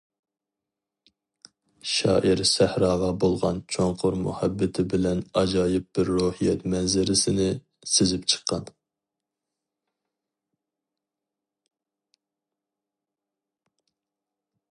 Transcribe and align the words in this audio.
شائىر 1.89 2.39
سەھراغا 2.51 3.09
بولغان 3.23 3.59
چوڭقۇر 3.75 4.17
مۇھەببىتى 4.21 4.85
بىلەن 4.93 5.21
ئاجايىپ 5.41 5.85
بىر 5.99 6.09
روھىيەت 6.15 6.65
مەنزىرىسىنى 6.75 7.53
سىزىپ 7.97 8.27
چىققان. 8.33 8.73